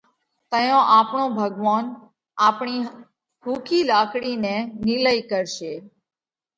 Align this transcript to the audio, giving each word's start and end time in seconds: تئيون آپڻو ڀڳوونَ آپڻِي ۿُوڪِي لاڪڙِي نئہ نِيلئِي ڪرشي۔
تئيون 0.51 0.83
آپڻو 0.99 1.25
ڀڳوونَ 1.37 1.83
آپڻِي 2.47 2.77
ۿُوڪِي 3.43 3.79
لاڪڙِي 3.89 4.33
نئہ 4.43 4.55
نِيلئِي 4.85 5.19
ڪرشي۔ 5.29 5.73